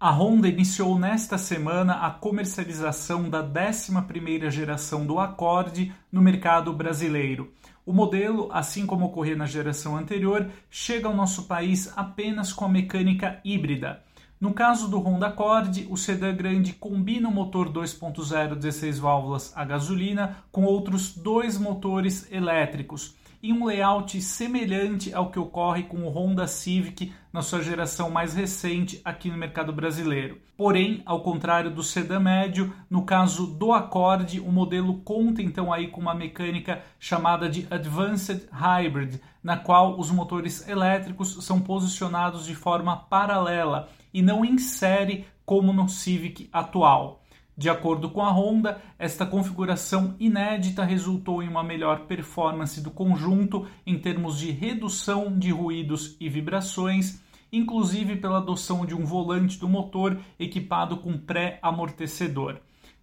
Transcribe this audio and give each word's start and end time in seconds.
A 0.00 0.12
Honda 0.12 0.46
iniciou 0.46 0.96
nesta 0.96 1.36
semana 1.36 2.06
a 2.06 2.10
comercialização 2.12 3.28
da 3.28 3.42
11ª 3.42 4.48
geração 4.48 5.04
do 5.04 5.18
Accord 5.18 5.92
no 6.12 6.22
mercado 6.22 6.72
brasileiro. 6.72 7.52
O 7.84 7.92
modelo, 7.92 8.48
assim 8.52 8.86
como 8.86 9.06
ocorria 9.06 9.34
na 9.34 9.44
geração 9.44 9.96
anterior, 9.96 10.48
chega 10.70 11.08
ao 11.08 11.16
nosso 11.16 11.48
país 11.48 11.92
apenas 11.96 12.52
com 12.52 12.64
a 12.64 12.68
mecânica 12.68 13.40
híbrida. 13.44 14.00
No 14.40 14.54
caso 14.54 14.86
do 14.86 15.00
Honda 15.00 15.26
Accord, 15.26 15.88
o 15.90 15.96
sedã 15.96 16.32
grande 16.32 16.74
combina 16.74 17.28
o 17.28 17.32
motor 17.32 17.68
2.0 17.68 18.54
16 18.54 19.00
válvulas 19.00 19.52
a 19.56 19.64
gasolina 19.64 20.36
com 20.52 20.62
outros 20.62 21.12
dois 21.12 21.58
motores 21.58 22.30
elétricos 22.30 23.16
em 23.42 23.52
um 23.52 23.64
layout 23.66 24.20
semelhante 24.20 25.14
ao 25.14 25.30
que 25.30 25.38
ocorre 25.38 25.84
com 25.84 25.98
o 25.98 26.08
Honda 26.08 26.46
Civic 26.46 27.12
na 27.32 27.42
sua 27.42 27.62
geração 27.62 28.10
mais 28.10 28.34
recente 28.34 29.00
aqui 29.04 29.30
no 29.30 29.36
mercado 29.36 29.72
brasileiro. 29.72 30.38
Porém, 30.56 31.02
ao 31.06 31.20
contrário 31.20 31.70
do 31.70 31.82
sedã 31.82 32.18
médio, 32.18 32.74
no 32.90 33.04
caso 33.04 33.46
do 33.46 33.72
Accord, 33.72 34.40
o 34.40 34.50
modelo 34.50 34.98
conta 34.98 35.40
então 35.40 35.72
aí 35.72 35.86
com 35.86 36.00
uma 36.00 36.14
mecânica 36.14 36.82
chamada 36.98 37.48
de 37.48 37.66
Advanced 37.70 38.48
Hybrid, 38.50 39.20
na 39.42 39.56
qual 39.56 39.98
os 39.98 40.10
motores 40.10 40.66
elétricos 40.68 41.44
são 41.44 41.60
posicionados 41.60 42.44
de 42.44 42.56
forma 42.56 42.96
paralela 42.96 43.88
e 44.12 44.20
não 44.20 44.44
série 44.58 45.26
como 45.46 45.72
no 45.72 45.88
Civic 45.88 46.48
atual. 46.52 47.22
De 47.58 47.68
acordo 47.68 48.08
com 48.08 48.24
a 48.24 48.30
Honda, 48.30 48.80
esta 48.96 49.26
configuração 49.26 50.14
inédita 50.20 50.84
resultou 50.84 51.42
em 51.42 51.48
uma 51.48 51.64
melhor 51.64 52.06
performance 52.06 52.80
do 52.80 52.88
conjunto 52.88 53.66
em 53.84 53.98
termos 53.98 54.38
de 54.38 54.52
redução 54.52 55.36
de 55.36 55.50
ruídos 55.50 56.16
e 56.20 56.28
vibrações, 56.28 57.20
inclusive 57.52 58.14
pela 58.14 58.38
adoção 58.38 58.86
de 58.86 58.94
um 58.94 59.04
volante 59.04 59.58
do 59.58 59.68
motor 59.68 60.20
equipado 60.38 60.98
com 60.98 61.18
pré-amortecedor. 61.18 62.60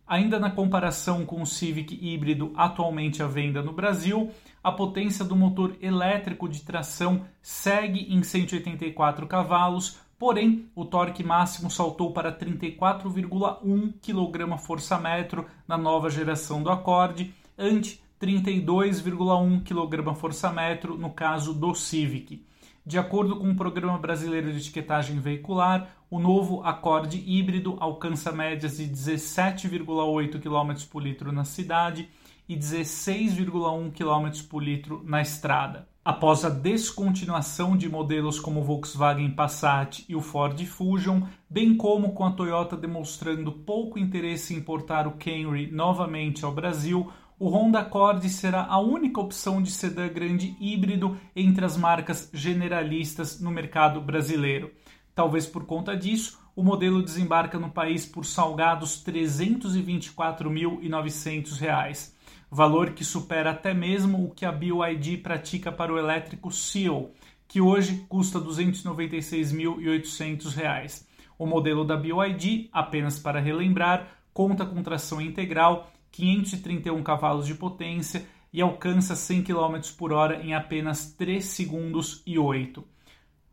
Ainda 0.08 0.40
na 0.40 0.50
comparação 0.50 1.26
com 1.26 1.42
o 1.42 1.46
Civic 1.46 2.00
híbrido 2.02 2.54
atualmente 2.56 3.22
à 3.22 3.28
venda 3.28 3.62
no 3.62 3.74
Brasil, 3.74 4.32
a 4.64 4.72
potência 4.72 5.26
do 5.26 5.36
motor 5.36 5.76
elétrico 5.82 6.48
de 6.48 6.62
tração 6.62 7.26
segue 7.42 8.08
em 8.10 8.24
184 8.24 9.28
cavalos, 9.28 10.00
Porém, 10.18 10.70
o 10.74 10.86
torque 10.86 11.24
máximo 11.24 11.70
saltou 11.70 12.14
para 12.14 12.32
34,1 12.32 13.94
kgfm 14.02 15.46
na 15.68 15.78
nova 15.78 16.10
geração 16.10 16.64
do 16.64 16.70
Accord, 16.70 17.34
ante 17.58 18.02
32,1 18.22 19.64
kgfm 19.64 20.98
no 20.98 21.10
caso 21.10 21.54
do 21.54 21.76
Civic. 21.76 22.46
De 22.86 22.98
acordo 22.98 23.38
com 23.38 23.50
o 23.50 23.56
Programa 23.56 23.98
Brasileiro 23.98 24.52
de 24.52 24.60
Etiquetagem 24.60 25.20
Veicular, 25.20 25.90
o 26.10 26.20
novo 26.20 26.62
Accord 26.64 27.18
híbrido 27.18 27.76
alcança 27.80 28.32
médias 28.32 28.78
de 28.78 28.88
17,8 28.88 30.40
km 30.40 30.86
por 30.90 31.02
litro 31.02 31.32
na 31.32 31.44
cidade 31.44 32.08
e 32.48 32.56
16,1 32.56 33.92
km 33.92 34.48
por 34.48 34.64
litro 34.64 35.02
na 35.04 35.22
estrada. 35.22 35.90
Após 36.06 36.46
a 36.46 36.50
descontinuação 36.50 37.76
de 37.76 37.90
modelos 37.90 38.40
como 38.40 38.60
o 38.60 38.64
Volkswagen 38.64 39.32
Passat 39.32 40.06
e 40.08 40.16
o 40.16 40.22
Ford 40.22 40.64
Fusion, 40.64 41.24
bem 41.50 41.76
como 41.76 42.14
com 42.14 42.24
a 42.24 42.32
Toyota 42.32 42.78
demonstrando 42.78 43.52
pouco 43.52 43.98
interesse 43.98 44.54
em 44.54 44.58
importar 44.58 45.08
o 45.08 45.14
Camry 45.14 45.72
novamente 45.72 46.46
ao 46.46 46.52
Brasil, 46.52 47.12
o 47.40 47.50
Honda 47.50 47.80
Accord 47.80 48.30
será 48.30 48.68
a 48.70 48.80
única 48.80 49.20
opção 49.20 49.60
de 49.60 49.72
sedã 49.72 50.08
grande 50.08 50.56
híbrido 50.60 51.18
entre 51.36 51.66
as 51.66 51.76
marcas 51.76 52.30
generalistas 52.32 53.42
no 53.42 53.50
mercado 53.50 54.00
brasileiro. 54.00 54.70
Talvez 55.16 55.48
por 55.48 55.66
conta 55.66 55.98
disso, 55.98 56.38
o 56.56 56.62
modelo 56.62 57.02
desembarca 57.02 57.58
no 57.58 57.72
país 57.72 58.06
por 58.06 58.26
salgados 58.26 59.04
R$ 59.04 59.14
324.900 59.14 62.14
valor 62.56 62.92
que 62.92 63.04
supera 63.04 63.52
até 63.52 63.74
mesmo 63.74 64.24
o 64.24 64.32
que 64.32 64.46
a 64.46 64.52
BYD 64.52 65.18
pratica 65.18 65.70
para 65.72 65.94
o 65.94 65.98
elétrico 65.98 66.52
Seal, 66.52 67.10
que 67.48 67.60
hoje 67.60 68.06
custa 68.08 68.38
R$ 68.40 68.46
296.800. 68.46 71.04
O 71.38 71.46
modelo 71.46 71.84
da 71.84 71.98
BYD, 71.98 72.70
apenas 72.72 73.20
para 73.20 73.42
relembrar, 73.42 74.08
conta 74.34 74.66
com 74.66 74.82
tração 74.82 75.20
integral, 75.20 75.92
531 76.12 77.04
cavalos 77.04 77.46
de 77.46 77.56
potência 77.56 78.26
e 78.54 78.62
alcança 78.62 79.18
100 79.18 79.44
km 79.44 79.82
por 79.98 80.14
hora 80.14 80.42
em 80.42 80.54
apenas 80.54 81.12
3 81.12 81.44
segundos 81.44 82.24
e 82.26 82.40
8. 82.40 82.95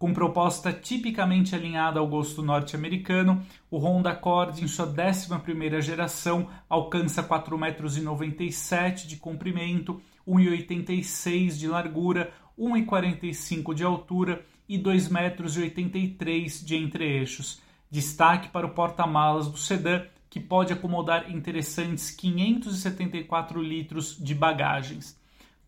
Com 0.03 0.13
proposta 0.13 0.73
tipicamente 0.73 1.55
alinhada 1.55 2.01
ao 2.01 2.09
gosto 2.09 2.43
norte-americano, 2.43 3.41
o 3.71 3.79
Honda 3.79 4.11
Accord, 4.11 4.61
em 4.61 4.67
sua 4.67 4.85
11ª 4.85 5.81
geração, 5.81 6.49
alcança 6.69 7.23
4,97 7.23 8.73
m 8.73 9.07
de 9.07 9.17
comprimento, 9.17 10.03
1,86 10.27 11.33
m 11.33 11.53
de 11.53 11.69
largura, 11.69 12.33
1,45 12.59 13.69
m 13.69 13.75
de 13.77 13.85
altura 13.85 14.45
e 14.69 14.77
2,83 14.77 16.29
m 16.29 16.67
de 16.67 16.75
entre-eixos. 16.75 17.63
Destaque 17.89 18.49
para 18.49 18.67
o 18.67 18.71
porta-malas 18.71 19.47
do 19.47 19.57
sedã, 19.57 20.03
que 20.29 20.41
pode 20.41 20.73
acomodar 20.73 21.31
interessantes 21.31 22.11
574 22.11 23.63
litros 23.63 24.19
de 24.19 24.35
bagagens. 24.35 25.17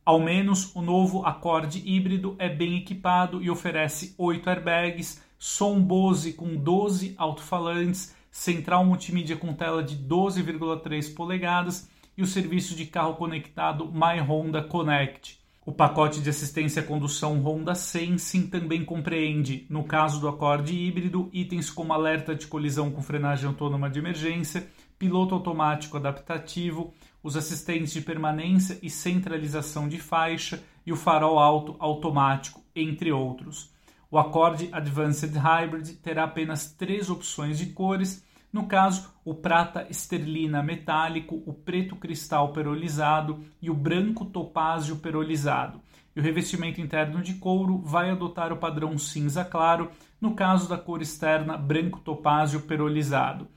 Ao 0.04 0.20
menos 0.20 0.70
o 0.76 0.82
novo 0.82 1.24
Accord 1.24 1.82
híbrido 1.82 2.36
é 2.38 2.46
bem 2.46 2.76
equipado 2.76 3.42
e 3.42 3.48
oferece 3.48 4.14
8 4.18 4.50
airbags, 4.50 5.22
som 5.38 5.80
Bose 5.80 6.34
com 6.34 6.56
12 6.56 7.14
alto-falantes, 7.16 8.14
central 8.30 8.84
multimídia 8.84 9.34
com 9.34 9.54
tela 9.54 9.82
de 9.82 9.96
12,3 9.96 11.14
polegadas 11.14 11.88
e 12.18 12.22
o 12.22 12.26
serviço 12.26 12.74
de 12.74 12.84
carro 12.84 13.14
conectado 13.14 13.90
My 13.90 14.20
Honda 14.20 14.62
Connect. 14.62 15.38
O 15.64 15.72
pacote 15.72 16.20
de 16.20 16.28
assistência 16.28 16.82
à 16.82 16.84
condução 16.84 17.40
Honda 17.40 17.74
Sensing 17.74 18.48
também 18.48 18.84
compreende, 18.84 19.66
no 19.70 19.84
caso 19.84 20.20
do 20.20 20.28
Accord 20.28 20.70
híbrido, 20.70 21.30
itens 21.32 21.70
como 21.70 21.94
alerta 21.94 22.34
de 22.34 22.46
colisão 22.46 22.90
com 22.90 23.00
frenagem 23.00 23.48
autônoma 23.48 23.88
de 23.88 24.00
emergência, 24.00 24.68
piloto 24.98 25.34
automático 25.34 25.96
adaptativo, 25.96 26.92
os 27.24 27.38
assistentes 27.38 27.92
de 27.94 28.02
permanência 28.02 28.78
e 28.82 28.90
centralização 28.90 29.88
de 29.88 29.98
faixa 29.98 30.62
e 30.84 30.92
o 30.92 30.96
farol 30.96 31.38
alto 31.38 31.74
automático, 31.78 32.62
entre 32.76 33.10
outros. 33.10 33.72
O 34.10 34.18
Accord 34.18 34.68
Advanced 34.70 35.34
Hybrid 35.34 35.94
terá 36.02 36.24
apenas 36.24 36.70
três 36.70 37.08
opções 37.08 37.58
de 37.58 37.66
cores, 37.66 38.22
no 38.52 38.66
caso, 38.66 39.10
o 39.24 39.34
prata 39.34 39.86
esterlina 39.90 40.62
metálico, 40.62 41.42
o 41.46 41.52
preto 41.52 41.96
cristal 41.96 42.52
perolizado 42.52 43.42
e 43.60 43.68
o 43.68 43.74
branco 43.74 44.26
topázio 44.26 44.96
perolizado. 44.96 45.80
E 46.14 46.20
o 46.20 46.22
revestimento 46.22 46.80
interno 46.80 47.20
de 47.20 47.34
couro 47.34 47.78
vai 47.78 48.10
adotar 48.10 48.52
o 48.52 48.58
padrão 48.58 48.96
cinza 48.96 49.44
claro, 49.44 49.90
no 50.20 50.34
caso 50.34 50.68
da 50.68 50.78
cor 50.78 51.02
externa 51.02 51.56
branco 51.56 51.98
topázio 51.98 52.60
perolizado. 52.60 53.48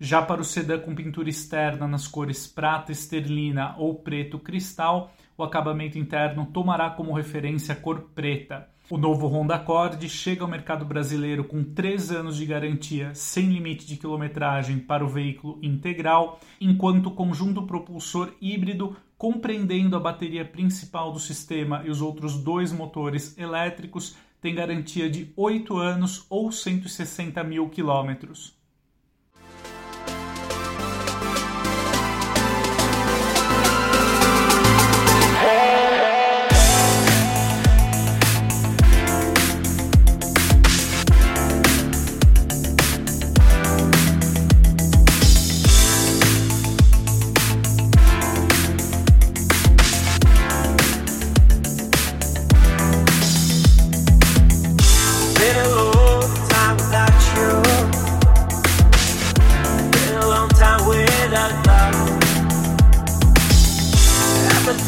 Já 0.00 0.22
para 0.22 0.40
o 0.40 0.44
sedã 0.44 0.78
com 0.78 0.94
pintura 0.94 1.28
externa 1.28 1.88
nas 1.88 2.06
cores 2.06 2.46
prata 2.46 2.92
esterlina 2.92 3.74
ou 3.76 3.96
preto 3.96 4.38
cristal, 4.38 5.12
o 5.36 5.42
acabamento 5.42 5.98
interno 5.98 6.46
tomará 6.46 6.88
como 6.88 7.12
referência 7.12 7.72
a 7.72 7.76
cor 7.76 8.10
preta. 8.14 8.68
O 8.88 8.96
novo 8.96 9.26
Honda 9.26 9.56
Accord 9.56 10.08
chega 10.08 10.42
ao 10.42 10.48
mercado 10.48 10.84
brasileiro 10.84 11.42
com 11.42 11.64
3 11.64 12.12
anos 12.12 12.36
de 12.36 12.46
garantia 12.46 13.12
sem 13.12 13.46
limite 13.46 13.86
de 13.86 13.96
quilometragem 13.96 14.78
para 14.78 15.04
o 15.04 15.08
veículo 15.08 15.58
integral, 15.60 16.38
enquanto 16.60 17.06
o 17.06 17.14
conjunto 17.14 17.64
propulsor 17.64 18.32
híbrido, 18.40 18.96
compreendendo 19.18 19.96
a 19.96 20.00
bateria 20.00 20.44
principal 20.44 21.12
do 21.12 21.18
sistema 21.18 21.82
e 21.84 21.90
os 21.90 22.00
outros 22.00 22.36
dois 22.36 22.72
motores 22.72 23.36
elétricos, 23.36 24.16
tem 24.40 24.54
garantia 24.54 25.10
de 25.10 25.32
8 25.36 25.76
anos 25.76 26.24
ou 26.30 26.52
160 26.52 27.42
mil 27.42 27.68
quilômetros. 27.68 28.57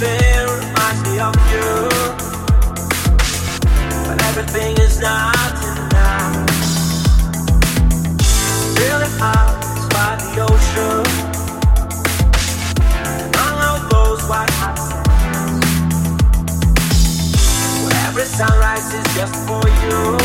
everything 0.02 0.69
reminds 0.69 1.02
me 1.05 1.19
of 1.20 1.35
you. 1.52 1.88
But 4.06 4.23
everything 4.25 4.76
is 4.79 5.00
not 5.00 5.52
enough. 5.62 6.50
Feeling 8.76 9.20
out 9.20 9.61
by 9.91 10.17
the 10.17 10.41
ocean. 10.41 11.05
Unload 13.43 13.82
those 13.91 14.23
white 14.29 14.50
hot 14.61 14.79
sands. 14.79 15.67
Where 17.85 18.06
every 18.08 18.25
sunrise 18.25 18.94
is 18.94 19.06
just 19.14 19.37
for 19.46 19.64
you. 19.85 20.19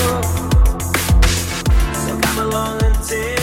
So 1.94 2.12
come 2.21 2.39
along 2.48 2.83
and 2.83 2.95
take. 3.04 3.34